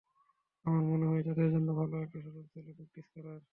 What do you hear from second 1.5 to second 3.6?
জন্য ভালো একটা সুযোগ ছিল প্র্যাকটিস করার।